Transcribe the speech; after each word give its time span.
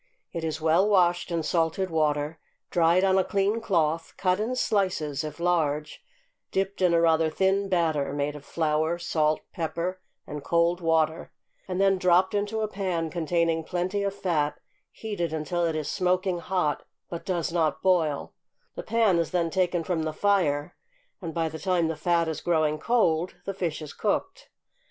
It 0.33 0.43
is 0.43 0.59
well 0.59 0.89
washed 0.89 1.29
in 1.29 1.43
salted 1.43 1.91
water, 1.91 2.39
dried 2.71 3.03
on 3.03 3.19
a 3.19 3.23
clean 3.23 3.61
cloth, 3.61 4.15
cut 4.17 4.39
in 4.39 4.55
slices 4.55 5.23
if 5.23 5.39
large, 5.39 6.03
dipped 6.51 6.81
in 6.81 6.95
a 6.95 6.99
rather 6.99 7.29
thin 7.29 7.69
batter, 7.69 8.11
made 8.11 8.35
of 8.35 8.43
flour, 8.43 8.97
salt, 8.97 9.41
pepper, 9.53 10.01
and 10.25 10.43
cold 10.43 10.81
water, 10.81 11.31
and 11.67 11.79
then 11.79 11.99
dropped 11.99 12.33
into 12.33 12.61
a 12.61 12.67
pan 12.67 13.11
containing 13.11 13.63
plenty 13.63 14.01
of 14.01 14.15
fat 14.15 14.59
heated 14.91 15.31
until 15.33 15.65
it 15.67 15.75
is 15.75 15.87
smoking 15.87 16.39
hot, 16.39 16.83
but 17.07 17.23
does 17.23 17.53
not 17.53 17.83
boil; 17.83 18.33
the 18.73 18.81
pan 18.81 19.19
is 19.19 19.29
then 19.29 19.51
taken 19.51 19.83
from 19.83 20.01
the 20.01 20.13
fire, 20.13 20.75
and 21.21 21.31
by 21.31 21.47
the 21.47 21.59
time 21.59 21.89
the 21.89 21.95
fat 21.95 22.27
is 22.27 22.41
growing 22.41 22.79
cool 22.79 23.29
the 23.45 23.53
fish 23.53 23.83
is 23.83 23.93
cooked. 23.93 24.49